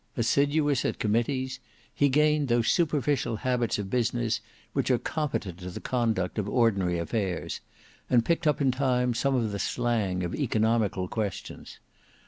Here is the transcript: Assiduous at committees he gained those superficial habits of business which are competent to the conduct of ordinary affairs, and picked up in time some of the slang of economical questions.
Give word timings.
Assiduous 0.17 0.83
at 0.83 0.97
committees 0.97 1.59
he 1.93 2.09
gained 2.09 2.47
those 2.47 2.69
superficial 2.69 3.35
habits 3.35 3.77
of 3.77 3.91
business 3.91 4.41
which 4.73 4.89
are 4.89 4.97
competent 4.97 5.59
to 5.59 5.69
the 5.69 5.79
conduct 5.79 6.39
of 6.39 6.49
ordinary 6.49 6.97
affairs, 6.97 7.61
and 8.09 8.25
picked 8.25 8.47
up 8.47 8.59
in 8.59 8.71
time 8.71 9.13
some 9.13 9.35
of 9.35 9.51
the 9.51 9.59
slang 9.59 10.23
of 10.23 10.33
economical 10.33 11.07
questions. 11.07 11.77